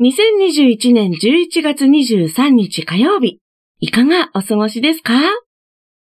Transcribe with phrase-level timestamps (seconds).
[0.00, 3.38] 2021年11月23日火曜日、
[3.78, 5.12] いかがお過ごしですか？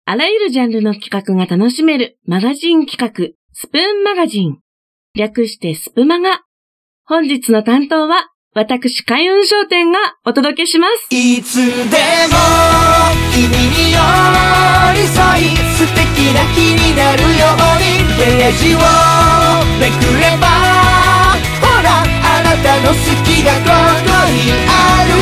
[0.07, 4.57] あらゆるジャンルの企画が楽しめるマガジン企画、スプーンマガジン。
[5.15, 6.41] 略してスプマガ。
[7.05, 11.15] 本日の担当は、私、開運商店がお届けします。
[11.15, 11.77] いつでも、
[13.35, 13.99] 君に寄
[14.95, 17.29] り添い、素敵な日になるよう
[17.85, 18.79] に、ページを
[19.79, 20.49] めくれば、
[21.61, 25.15] ほら、あなたの好きがここにある。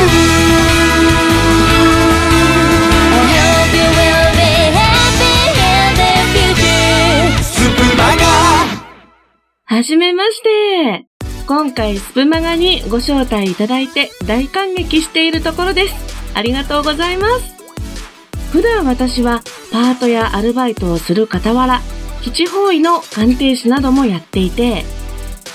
[9.65, 11.07] はじめまして。
[11.47, 15.95] 今回スプマガにご招待いただいて大感激しているところです。
[16.35, 17.55] ありがとうございます。
[18.51, 21.81] 普段私はパートやアルバイトをする傍ら、
[22.21, 24.85] 基地方位の鑑定士などもやっていて、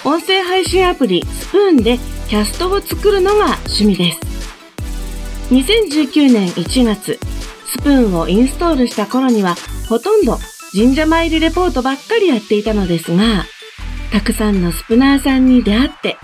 [0.05, 4.20] 音声配信アプリスプーンでキャストを作るのが趣味です。
[5.50, 7.18] 2019年1月、
[7.65, 9.54] スプーンをインストールした頃には
[9.88, 10.38] ほとんど
[10.74, 13.46] 神社参りレポートばっかりやっていたのですが、
[14.12, 16.18] たくさんのスプナーさんに出会って、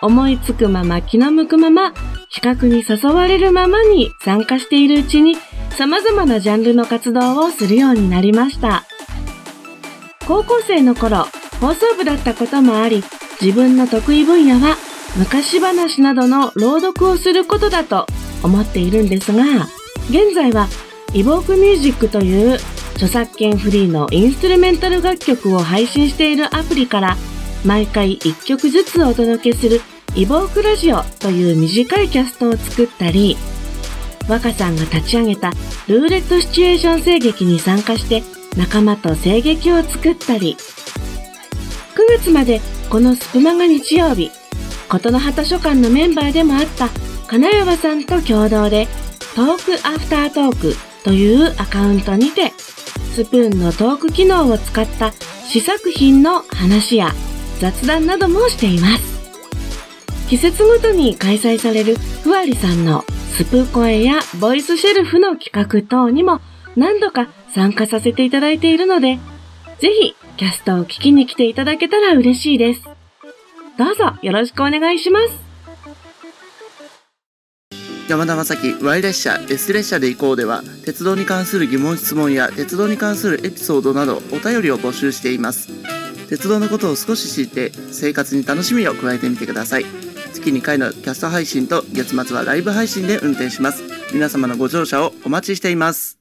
[0.00, 1.92] 思いつくまま気の向くまま、
[2.32, 5.36] 企画に誘われるままに参加しているうちに、
[5.70, 8.84] 様々なジャンルの活動をするようになりました。
[10.24, 11.26] 高校生の頃、
[11.60, 13.02] 放送部だったこともあり、
[13.40, 14.76] 自分の得意分野は
[15.16, 18.06] 昔話などの朗読をすることだと
[18.42, 19.42] 思っているんですが、
[20.10, 20.68] 現在は
[21.12, 22.58] イボークミュージックという
[22.94, 27.16] 著作権フリーのインストゥルメンタル楽曲を配信しているアプリから
[27.64, 29.80] 毎回1曲ずつお届けする
[30.14, 33.36] イボークラジオという短いキャストを作ったり、
[34.28, 35.50] 若さんが立ち上げた
[35.88, 38.22] ルーレットシチュエーション声劇に参加して
[38.56, 40.56] 仲間と声劇を作ったり、
[41.94, 44.30] 9月までこのスプマが日曜日、
[44.88, 46.88] 琴の葉書館のメンバーでもあった
[47.26, 48.86] 金山さんと共同で
[49.34, 52.52] トークアフタートークというアカウントにて
[53.14, 55.12] スプーンのトーク機能を使った
[55.46, 57.12] 試作品の話や
[57.60, 59.18] 雑談などもしています。
[60.28, 66.40] 季節ごとに開催されるふわりさんのスプー声やボイスシェルフの企画等にも
[66.76, 69.18] 何度か参加させていただいているので、
[69.80, 72.97] ぜひキャストを聞きに来ていただけたら嬉しいです。
[73.78, 75.48] どうぞよろしくお願いします。
[78.08, 85.68] 山田正樹 Y 列車 S 列車で行こうでは鉄道に関する疑問質問や鉄道に関するエピソードなどお便りを募集しています。
[86.28, 89.84] 鉄道のことを少し知って生活に楽しみを加えてみてください。
[90.32, 93.82] 月2回のキャスト配信と月末はライブ配信で運転します。
[94.12, 96.18] 皆様のご乗車をお待ちしています。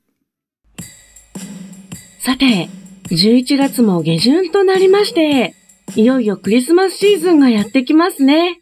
[2.20, 2.70] さて
[3.10, 5.56] 11月も下旬となりまして
[5.96, 8.62] いよいよクリスマスシーズンがやってきますね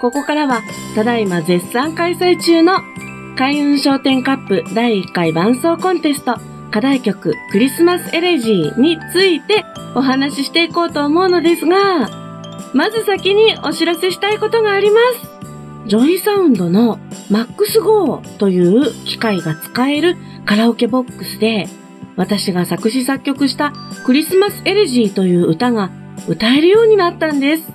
[0.00, 0.62] ここからは、
[0.96, 2.78] ただいま絶賛開催中の
[3.36, 6.36] 開運商店カップ第1回伴奏コンテスト
[6.72, 12.08] 課題曲クリスマスエレジーについてお話ししていこうと思うのですが、
[12.74, 14.98] まず先にお知らせしたいことがありま
[15.84, 15.88] す。
[15.88, 16.98] ジョイサウンドの
[17.30, 20.16] MAX-GO という機械が使える
[20.46, 21.68] カラオケボックスで、
[22.16, 23.72] 私が作詞作曲した
[24.04, 25.90] クリスマスエレジーという歌が
[26.28, 27.72] 歌えるようになったんです。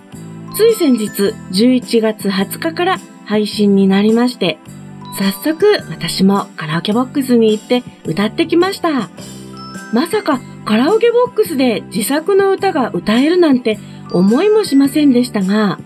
[0.56, 4.58] つい先日11月20日から配信になりまして、
[5.18, 9.10] 早速私もカラオケボックスに行って歌ってきました。
[9.94, 13.80] まさかカラオケボックスで自作の歌が歌えるなんて
[14.12, 15.80] 思いもしませんでしたが、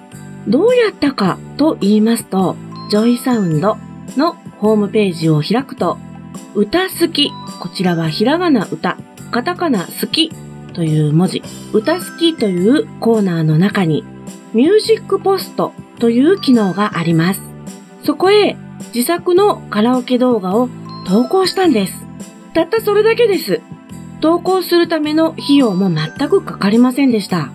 [0.48, 2.56] どうやったかと言いますと、
[2.90, 3.78] ジョイサウンド
[4.18, 5.98] のホームページを開くと、
[6.56, 8.98] うたスキ、こちらはひらがなうた、
[9.32, 10.32] カタカナスキ
[10.72, 11.44] という文字、
[11.74, 14.04] うたスキというコーナーの中に
[14.54, 17.42] ミュージックポストという機能があります。
[18.04, 18.58] そこへ
[18.94, 20.70] 自作のカラオケ動画を
[21.08, 21.94] 投稿したんです。
[22.54, 23.62] たったそれだけです。
[24.20, 27.50] 投稿するための費用も全くかかりませんでした。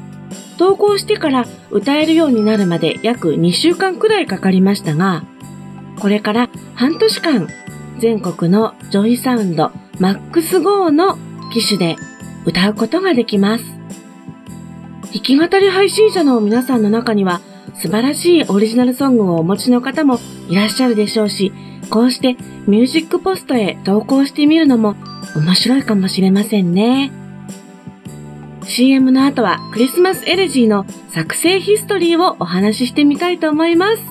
[0.58, 5.24] 投稿してから歌えるようになるまで約2週間くらいかかりましたが、
[6.00, 7.48] これから半年間
[7.98, 11.18] 全国のジョイサウンド MAX-GO の
[11.52, 11.96] 機種で
[12.46, 13.64] 歌うことができます。
[15.12, 17.40] 弾き語り配信者の皆さんの中には
[17.74, 21.52] 素晴らしいオリジナルソングをお持ちの方もいらっしゃるでしょうし、
[21.90, 24.96] こうしてミュージックポストへ投稿してみるのも
[25.36, 27.12] 面白いかもしれませんね。
[28.64, 34.02] CM の後はクリスマスエレジーの作成ヒストリーをお話ししてみたいと思います。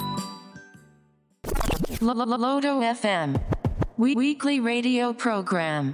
[2.02, 3.40] Lodo FM
[3.98, 5.94] Weekly Radio Program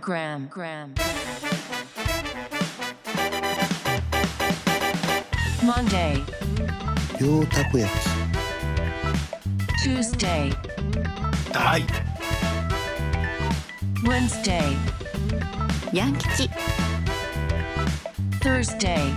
[5.63, 6.23] Monday
[7.19, 10.51] 両たこ焼き Tuesday,
[11.53, 11.81] 大
[14.03, 14.75] Wednesday,
[15.93, 16.49] ヤン吉
[18.41, 19.13] Thursday,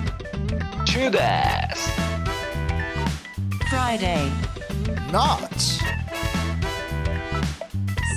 [0.85, 1.19] チューで
[1.75, 1.91] す
[3.71, 4.29] Friday,
[5.13, 5.81] ノッチ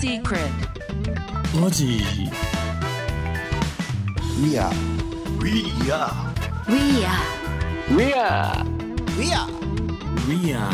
[0.02, 0.50] Secret,
[1.62, 2.02] マジ
[4.42, 4.70] We are
[5.42, 6.12] We are
[6.68, 7.47] We are
[7.90, 8.66] We are
[9.18, 10.70] We are ウィア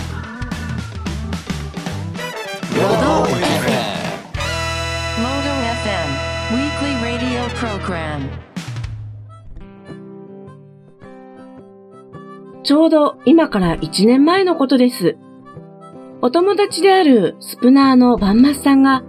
[2.74, 3.28] Rodo
[5.22, 5.52] Moto
[5.84, 6.10] FM,
[6.58, 8.32] weekly radio program.
[12.64, 15.16] ちょうど今から1年前のことです。
[16.24, 19.04] お友達であるスプナーのバンマスさんが、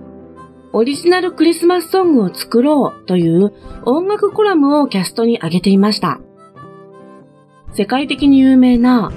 [0.75, 3.55] オリジナルクリスマスソングを作ろうという
[3.87, 6.21] 音楽コラムをキャストに上げていました。
[7.76, 9.12] 世界的に有名な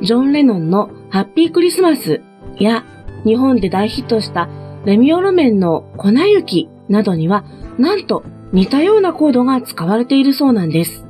[0.00, 2.22] ジョン・レノンのハッピークリスマス
[2.56, 2.84] や
[3.24, 4.48] 日本で大ヒットした
[4.84, 7.44] レミオロメンの粉雪などには
[7.78, 8.22] なんと
[8.52, 11.04] 似たようなコードが使われているそうなんです。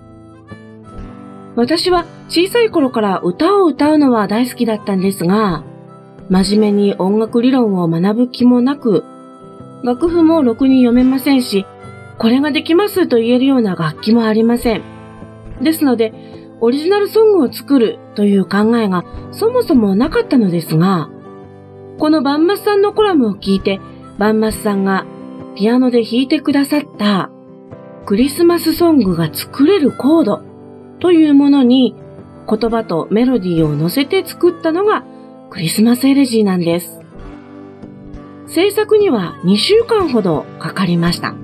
[1.55, 5.65] 私は小さい頃から歌を歌うのは大好きだったんですが、
[6.31, 9.05] 真面目に音楽理論を学ぶ気もなく、
[9.85, 11.67] 楽譜もろくに読めませんし、
[12.19, 14.83] これができますと言えるような楽器もありません。
[15.63, 21.11] ですので、オリジナルソングを作るという考えがそもそもなかったのですが、
[21.99, 23.81] このバンマスさんのコラムを聞いて、
[24.19, 25.07] バンマスさんが
[25.57, 27.31] ピアノで弾いてくださった
[28.07, 30.43] クリスマスソングが作れるコード
[31.01, 31.95] というものに
[32.49, 35.05] 言葉とメロディーを乗せて作ったのが
[35.51, 37.01] クリスマスエレジーなんです。
[38.49, 41.35] 制作には2週間ほどかかりました。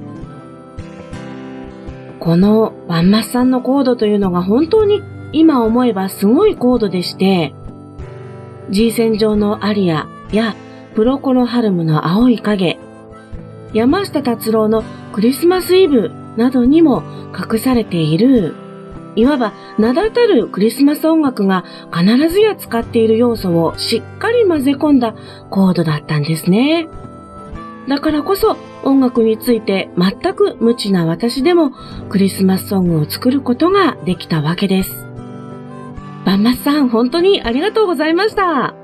[2.23, 5.03] このバンマスさんのコードというのが本当に
[5.33, 7.53] 今思えばすごいコードでして、
[8.71, 10.55] G 線上のアリアや
[10.95, 12.79] プロコロハルムの青い影、
[13.73, 17.03] 山下達郎のクリスマスイブなどにも
[17.37, 18.55] 隠されている
[19.17, 25.17] いわば名だたるクリスマス音楽が必ずや使っている要素をしっかり混ぜ込んだ
[25.51, 26.89] コードだったんですね。
[27.89, 31.73] だからこそ音楽について全く無知な私でも
[32.09, 35.07] クリスマスソングを作ることができたわけです。
[36.25, 38.75] バンマスさん本当にありがとうございました。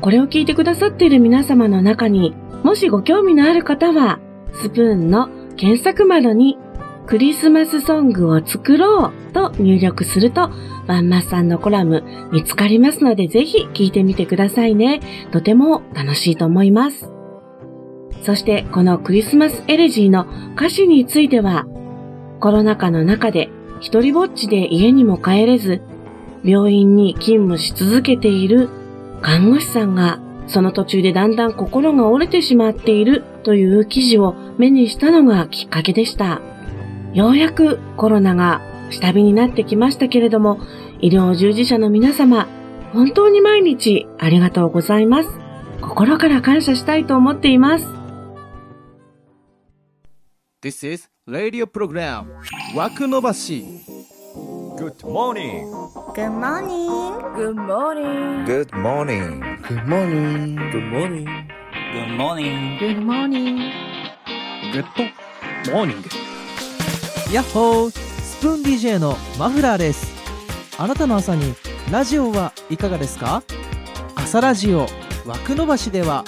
[0.00, 4.20] これを聞いてくださっている皆様の中にもしご興味のある方は
[4.52, 6.58] スプーンの検索窓に
[7.06, 10.50] クリスマスソングを作ろうと入力すると、
[10.88, 12.02] バンマスさんのコラム
[12.32, 15.00] 見つかりますので、ぜひ聞いてみてくださいね。
[15.30, 17.15] とても楽しいと思います。
[18.22, 20.26] そして、このクリスマスエレジーの
[20.56, 21.66] 歌詞については、
[22.40, 23.48] コロナ禍の中で
[23.80, 25.82] 一人ぼっちで家にも帰れず、
[26.44, 28.68] 病院に勤務し続けている
[29.22, 36.40] 看護師さんが、その途中でだんだん心が折れてしまっているという記事を目にしたのがきっかけでした。
[37.14, 38.60] ようやくコロナが
[38.90, 40.60] 下火になってきましたけれども、
[41.00, 42.46] 医療従事者の皆様、
[42.92, 45.28] 本当に毎日ありがとうございます。
[45.80, 47.95] 心から感謝したいと思っています。
[50.66, 52.26] This is radio program
[52.74, 53.64] 枠伸ばし
[54.76, 55.64] Good morning
[56.12, 56.84] Good morning
[57.36, 60.58] Good morning Good morning Good morning.
[60.72, 61.28] Good morning.
[61.94, 62.78] Good morning.
[62.80, 63.58] Good morning
[64.72, 64.84] Good
[65.66, 66.08] morning。
[67.32, 70.12] やっほースプーン DJ のマフラーです
[70.78, 71.54] あなたの朝に
[71.92, 73.44] ラジオはいかがですか
[74.16, 74.88] 朝ラジオ
[75.26, 76.24] 枠伸ばしでは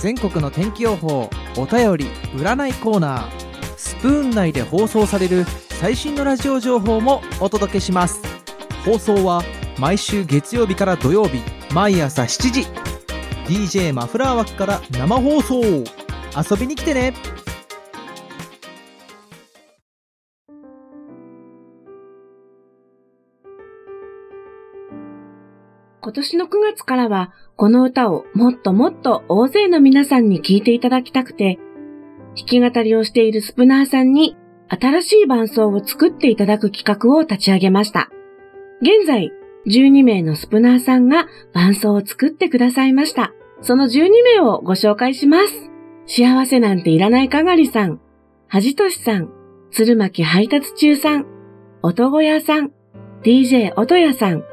[0.00, 2.04] 全国の天気予報お便り
[2.36, 3.43] 占いコーナー
[3.84, 5.44] スプーン内で放送される
[5.78, 8.22] 最新のラジオ情報もお届けします。
[8.82, 9.42] 放送は
[9.78, 11.42] 毎週月曜日から土曜日
[11.74, 12.66] 毎朝7時。
[13.46, 15.60] DJ マフラー枠から生放送。
[15.62, 17.12] 遊びに来てね。
[26.00, 31.58] 今年の9月からは、この歌をもっともっと大勢の皆さんに聴いていただきたくて、
[32.36, 34.36] 弾き語りをしているスプナーさんに
[34.68, 38.10] 新しい伴奏を作っていただく企画を立ち上げました。
[38.80, 39.30] 現在、
[39.66, 43.32] 12名のスプナーさんが伴奏を作ってくださいました。
[43.62, 45.70] その12名をご紹介します。
[46.06, 48.00] 幸せなんていらないかがりさん、
[48.48, 49.30] はじとしさん、
[49.70, 51.26] 鶴巻配達中さん、
[51.82, 52.72] 音小屋さん、
[53.22, 54.44] DJ 音屋さん、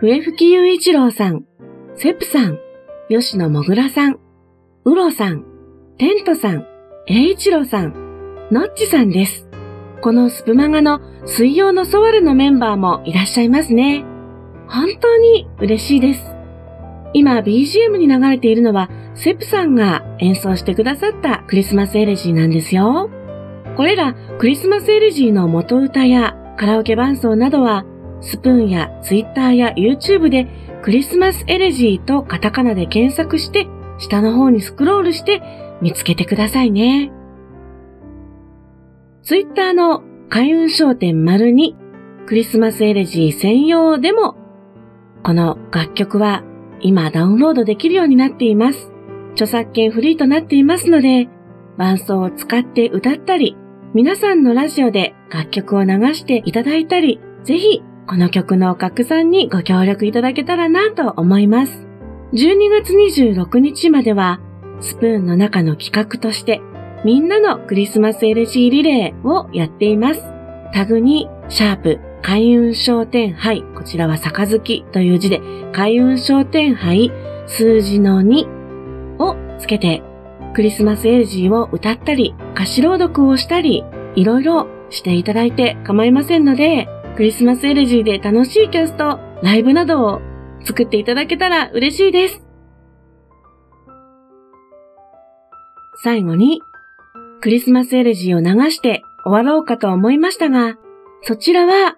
[0.00, 1.44] 笛吹雄一郎さん、
[1.96, 2.58] セプさん、
[3.08, 4.18] 吉野もぐらさん、
[4.84, 5.44] うろさん、
[5.96, 6.66] テントさん、
[7.10, 9.48] 栄一郎さん、のっちさんです。
[10.02, 14.04] このスプマガの水曜のソワレのメンバーもいらっしゃいますね。
[14.68, 16.36] 本当に嬉しいです。
[17.14, 23.08] 今 BGM に流れているのはセプさんが演奏してくださったクリスマスエレジーなんですよ。
[23.74, 27.86] これらクリスマスエレジーの元歌やカラオケ伴奏などは
[28.20, 30.46] スプーンや Twitter や YouTube で
[30.82, 37.10] クリスマスエレジーとカタカナで検索して下の方にスクロールして見つけてくださいね。
[39.22, 41.76] Twitter の開運商店丸に
[42.26, 44.36] クリスマスエレジー専用でも
[45.22, 46.42] この楽曲は
[46.80, 48.92] 今ダウンロードできるようになっています。
[49.32, 51.28] 著作権フリーとなっていますので、
[51.76, 53.56] 伴奏を使って歌ったり、
[53.94, 61.86] 皆さんのラジオで楽曲を流していただいたり、ぜひこの曲の拡散にご協力いただけたらなと思います。
[62.32, 64.40] 12月26日までは、
[64.80, 66.60] スプーンの中の企画として、
[67.04, 70.22] みんなのクリスマス LG リレーをやっています。
[70.72, 75.40] タグに、シャープ、開運商店杯、こちらは杯という字で、
[75.72, 77.12] 開運商店杯、
[77.46, 80.02] 数字の2をつけて、
[80.54, 83.84] クリスマスエレジーを歌ったり、歌詞朗読をしたり、
[84.16, 90.20] いろいろしていただいて構いませんので、クリスマスエレジーで楽しいキャスト、ライブなどを
[90.64, 92.47] 作っていただけたら嬉しいです。
[96.02, 96.62] 最後に、
[97.40, 100.76] クリスマスエレジーを流して終わろうかと思いましたが、
[101.22, 101.96] そちらは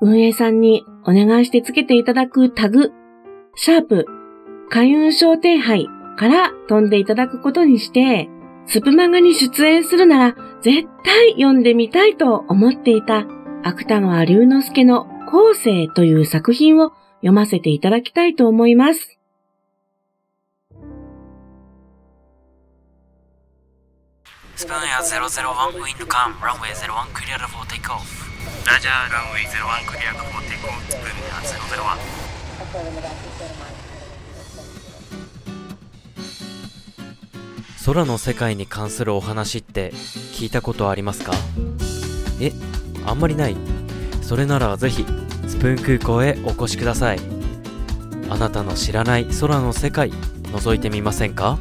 [0.00, 2.92] 運営さんにお願いしてつけていただくタグ、
[3.54, 4.06] シャープ、
[4.70, 8.28] 開運商店杯から飛んでいただくことにして、
[8.66, 13.26] スプマガに出演するなら絶対読んでみたいと思っていた
[13.62, 19.18] 芥川龍之介の後世という作品を読ませていただきたいと思います。
[24.56, 28.04] スプーンや001ウィンドカンランウェイ01クリアルフォーテイクオフ。
[28.66, 31.34] ラジャーランウェイ01クリアルフォーテイクオフスプーンや
[37.84, 41.32] 001空の世界に関するお話って聞いたことありますか？
[42.40, 42.52] え
[43.04, 43.56] あんまりない。
[44.22, 45.04] それならぜひ
[45.48, 47.18] スプーン空港へお越しください。
[48.30, 51.58] あなたの知らない空の世界覗いてみませんか？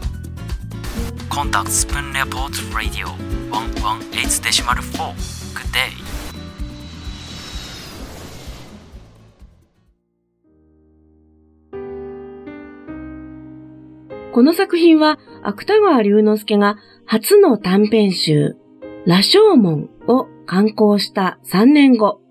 [1.33, 3.09] コンタクトスプーンレポートラディオ
[3.49, 5.13] 118デシマル4
[5.55, 5.89] Good day
[14.31, 18.55] この作品は芥川龍之介が初の短編集、
[19.07, 22.21] 羅生門を刊行した3年後、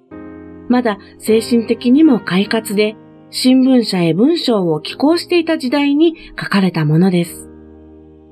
[0.68, 2.94] まだ精神的にも快活で
[3.30, 7.51] 新聞社へ文章を寄稿していた時代に書かれたものです。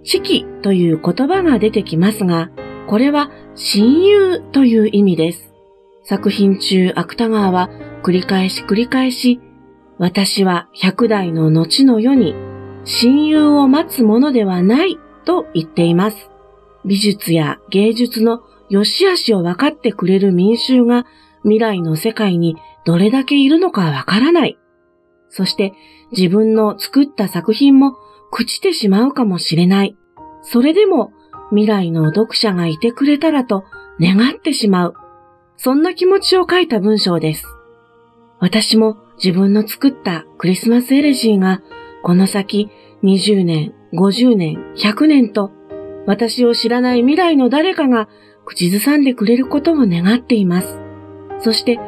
[0.03, 2.51] 四季という言葉が出てきますが、
[2.87, 5.53] これは親友という意味です。
[6.05, 7.71] 作品中、芥川は
[8.03, 9.41] 繰り返し繰り返し、
[9.99, 12.35] 私は百代の後の世に
[12.85, 16.31] 親友を待つものではないと言っています。
[16.85, 18.41] 美術や芸術の
[18.71, 21.05] 良し悪しを分かってくれる民衆が
[21.43, 24.59] 未来の世界にどれだけいるのかわからない。
[25.29, 25.75] そして
[26.13, 27.97] 自分の作った作品も
[28.33, 29.97] 朽ちてしまうかもしれない。
[30.43, 31.13] それでも
[31.51, 33.65] 未来の読者がいてくれたらと
[34.01, 34.95] 願ってしまう。
[35.57, 37.45] そんな気持ちを書いた文章です。
[38.39, 41.61] 私も自分の作ったクリスマスエレジーが
[42.03, 42.71] この先
[43.03, 45.53] 20年、50年、100年と
[46.07, 48.09] 私を知らない未来の誰かが
[48.47, 50.79] 口ずさんでくれることを願っています。
[51.41, 51.79] そして、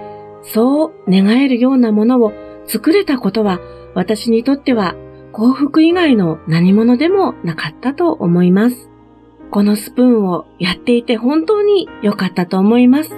[0.42, 2.32] そう願えるようなものを
[2.66, 3.60] 作れたことは
[3.94, 4.94] 私にとっては
[5.32, 8.90] 幸福以外の何者でもなかったと思います。
[9.50, 13.10] このスプーンをやっていて本当に良かったと思います。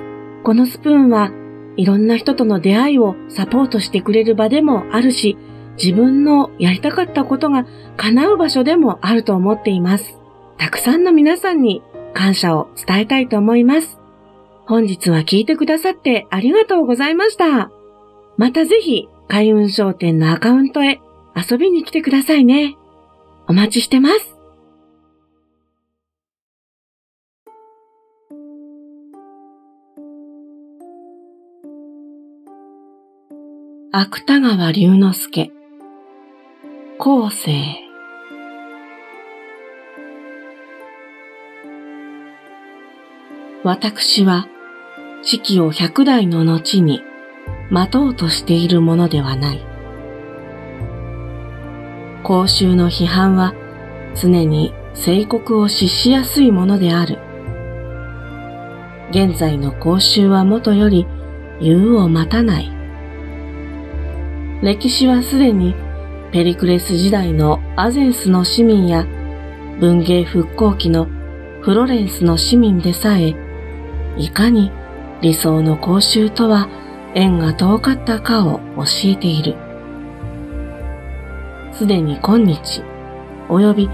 [0.43, 1.33] このスプーンは
[1.77, 5.37] いろんな人との出会いをサポートしてくれる場でもあるし、
[5.77, 7.67] 自分のやりたかったことが
[7.97, 10.19] 叶う場所でもあると思っています。
[10.57, 11.83] たくさんの皆さんに
[12.15, 13.99] 感謝を伝えたいと思います。
[14.67, 17.71] 本日は聞いてくださってありがとうございました。
[18.37, 21.01] またぜひ、開運商店のアカウントへ
[21.37, 22.77] 遊びに来てくださいね。
[23.49, 24.35] お待ちしてます。
[33.97, 35.53] 芥川龍之介
[36.99, 37.85] 後世
[43.63, 44.49] 私は
[45.23, 47.03] 四季を百代の後に
[47.71, 49.74] 待とうとしているものではない。
[52.25, 53.53] 公衆の批判は
[54.17, 57.19] 常に聖国を失しやすいものである。
[59.11, 61.07] 現在の公衆はもとより
[61.61, 62.73] 言うを待たない。
[64.63, 65.75] 歴史はすでに
[66.33, 69.05] ペリクレス時代のアゼンスの市民や
[69.79, 71.07] 文芸復興期の
[71.61, 73.35] フロレンスの市民でさえ、
[74.17, 74.73] いかに
[75.21, 76.69] 理想の公衆とは
[77.15, 79.64] 縁が遠かったかを教えている。
[81.79, 82.83] すでに今日、
[83.49, 83.91] 及び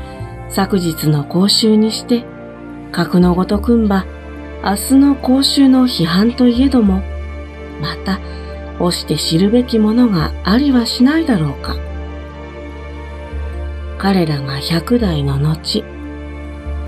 [0.51, 2.25] 昨日の公衆にして、
[2.93, 4.05] 格のごとくんば、
[4.63, 7.03] 明日の公衆の批判といえども、
[7.81, 8.21] また、
[8.79, 11.77] 押して知るべきものがありはしないだろうか。
[13.99, 15.85] 彼らが百代の後、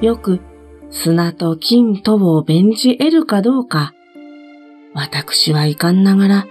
[0.03, 0.41] よく
[0.91, 3.95] 砂と金とを弁じ得るかどうか、
[4.95, 6.47] 私は遺憾ながら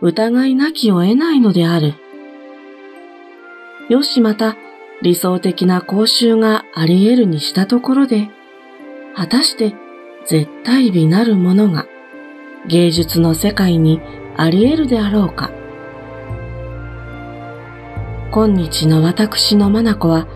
[0.00, 1.94] 疑いなきを得ないのである。
[3.90, 4.56] よしまた
[5.02, 8.30] 理想的な講習があり得るにしたところで、
[9.16, 9.74] 果たして
[10.28, 11.86] 絶対美なるものが
[12.68, 14.00] 芸術の世界に
[14.36, 15.50] あり得るであろうか。
[18.30, 20.28] 今日の私の眼は、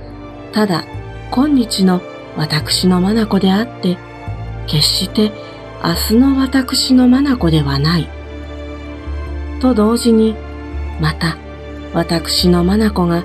[0.50, 0.84] ただ
[1.30, 2.02] 今日の
[2.36, 3.98] 私の眼であって、
[4.66, 5.30] 決して
[5.80, 8.08] 明日の私の眼ではない。
[9.60, 10.34] と同時に、
[11.00, 11.36] また
[11.92, 13.24] 私の眼が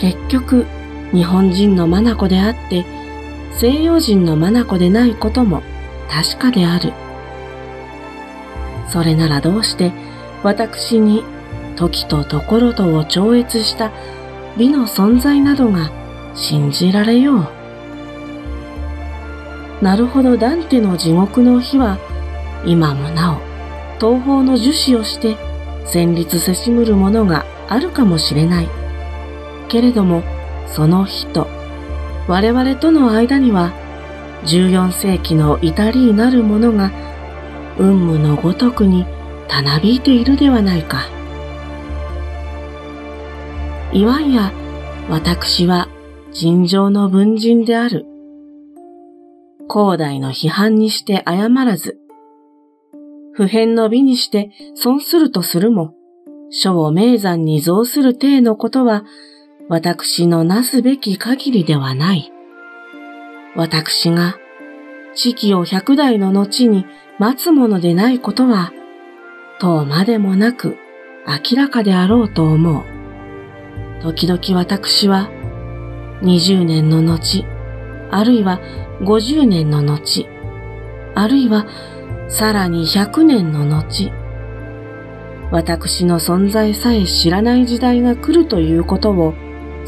[0.00, 0.66] 結局
[1.12, 2.84] 日本人の眼であって、
[3.52, 5.62] 西洋人の眼でないことも
[6.08, 6.92] 確かである。
[8.88, 9.92] それならどうして
[10.42, 11.22] 私に
[11.76, 13.92] 時とところとを超越した
[14.56, 15.90] 美の存在などが
[16.34, 17.44] 信じられよう？
[19.84, 21.98] なるほどダンテの地獄の日は
[22.66, 23.36] 今もなお
[24.00, 25.36] 東方の樹脂をして
[25.86, 28.79] 戦慄せしむるものがあるかもしれない。
[29.70, 30.22] けれども
[30.66, 31.46] その日と
[32.28, 33.72] 我々との間には
[34.44, 36.90] 14世紀の至りなるものが
[37.78, 39.06] 運夢のごとくに
[39.48, 41.08] たなびいているではないか。
[43.92, 44.52] いわんや
[45.08, 45.88] 私は
[46.32, 48.06] 尋常の文人である。
[49.68, 51.98] 広大の批判にして謝らず、
[53.32, 55.94] 普遍の美にして損するとするも、
[56.50, 59.04] 書を名山に増する体のことは、
[59.70, 62.32] 私のなすべき限りではない。
[63.54, 64.36] 私が、
[65.14, 66.86] 地期を百代の後に
[67.20, 68.72] 待つものでないことは、
[69.60, 70.76] とまでもなく
[71.24, 72.82] 明らかであろうと思う。
[74.02, 75.30] 時々私は、
[76.22, 77.44] 20年の後、
[78.10, 78.58] あるいは
[79.02, 80.26] 50年の後、
[81.14, 81.64] あるいは
[82.28, 84.10] さらに100年の後、
[85.52, 89.34] 私の存在さえ知らない時代が来るということを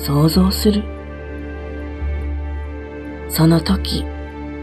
[0.02, 0.82] 想像する。
[3.28, 4.04] その時、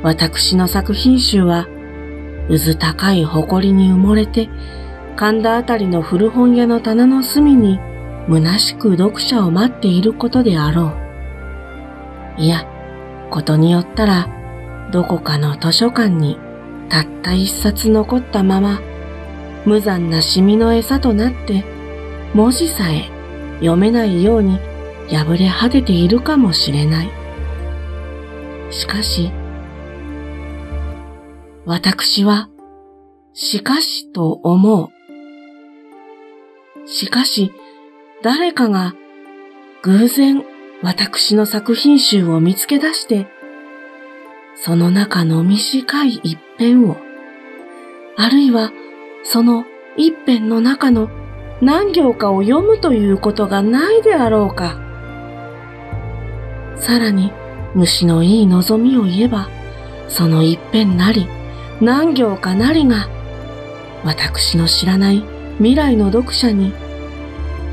[0.04, 1.66] 私の作品集は、
[2.50, 4.50] 渦高い誇りに埋もれて、
[5.16, 7.80] 神田あたりの古本屋の棚の隅に、
[8.28, 10.94] 虚しく読者を待っていることであろ
[12.38, 12.42] う。
[12.42, 12.68] いや、
[13.30, 14.28] ことによったら、
[14.92, 16.38] どこかの図書館に
[16.90, 18.82] たった一冊残ったまま、
[19.66, 21.64] 無残なシミの餌となって、
[22.34, 23.10] 文字さえ
[23.60, 24.60] 読めないように
[25.10, 27.12] 破れ果てているかもしれない。
[28.72, 29.32] しかし、
[31.66, 32.50] 私は、
[33.34, 34.90] しかしと思う。
[36.88, 37.52] しかし、
[38.24, 38.96] 誰かが
[39.82, 40.44] 偶然
[40.82, 43.28] 私の作品集を見つけ出して、
[44.56, 46.98] その中の短い一編を、
[48.18, 48.72] あるいは
[49.24, 49.66] その
[49.98, 51.10] 一編の中の
[51.62, 54.89] 何行かを読むということがないであろうか。
[56.80, 57.32] さらに
[57.76, 59.50] 虫のいい望みを言えば、
[60.08, 61.28] その一辺なり
[61.82, 63.08] 何行かなりが、
[64.04, 65.24] 私の知らない
[65.58, 66.74] 未来の読者に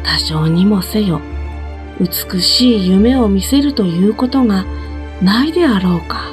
[0.02, 1.20] 多少にもせよ
[2.00, 4.64] 美しい夢を見せるということが
[5.22, 6.30] ないであろうか。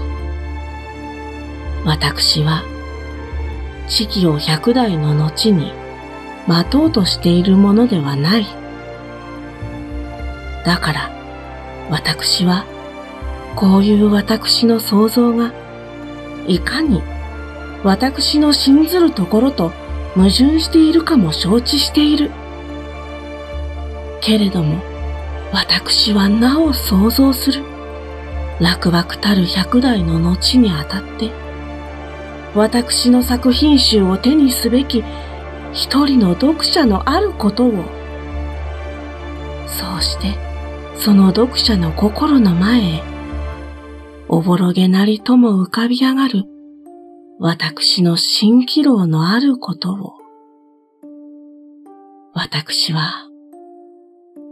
[1.86, 2.64] 私は
[3.88, 5.74] 地期を百代の後に
[6.48, 8.48] 待とうとしているものではない。
[10.66, 11.13] だから
[11.94, 12.66] 私は
[13.56, 15.54] こういう私の想像が
[16.48, 17.04] いかに
[17.84, 19.70] 私の信ずるところと
[20.16, 22.32] 矛盾しているかも承知している。
[24.22, 24.82] けれども
[25.52, 27.64] 私はなお想像する。
[28.60, 31.30] 落幕たる百代の後にあたって
[32.56, 35.04] 私の作品集を手にすべき
[35.74, 37.72] 一人の読者のあることを、
[39.68, 40.53] そうして
[41.04, 43.04] その読者の心の前へ、
[44.30, 46.46] おぼろげなりとも浮かび上がる
[47.40, 50.14] 私の蜃気楼のあることを、
[52.34, 53.28] 私は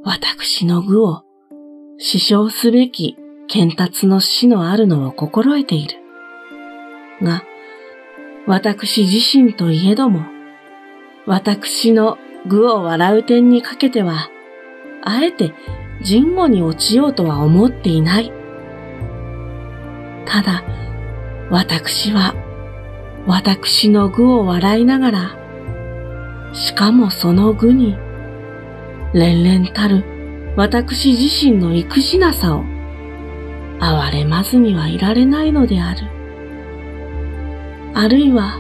[0.04, 1.24] 私の具を
[1.98, 3.16] 死傷すべき
[3.48, 6.00] 剣達の死のあるのを心得ている。
[7.22, 7.46] が、
[8.46, 10.26] 私自身といえども、
[11.26, 14.30] 私の具を笑う点にかけては、
[15.02, 15.54] あえて
[16.02, 18.34] 人語に落ちようとは思っていない。
[20.26, 20.64] ただ、
[21.52, 22.34] 私は、
[23.28, 25.38] 私の具を笑いながら、
[26.54, 27.98] しかもその具に、
[29.14, 30.04] 連々たる
[30.56, 32.64] 私自身の育児なさを、
[33.80, 36.02] 哀れまずにはいられないのである。
[37.94, 38.60] あるいは、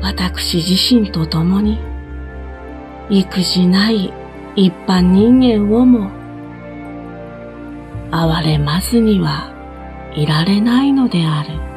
[0.00, 1.78] 私自身と共に、
[3.10, 4.12] 育児ない
[4.54, 6.10] 一般人間をも、
[8.10, 9.50] 哀れますには
[10.14, 11.71] いられないのである。